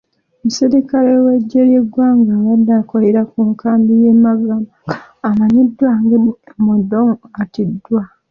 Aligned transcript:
Omusirikale 0.39 1.11
w'eggye 1.25 1.61
ly'eggwanga 1.69 2.31
abadde 2.39 2.71
akolera 2.81 3.21
ku 3.31 3.39
nkambi 3.49 3.91
y'e 4.01 4.13
Magamaga 4.23 4.93
amanyiidwa 5.29 5.91
nga 6.03 6.15
Emodong 6.59 7.11
attiddwa. 7.41 8.01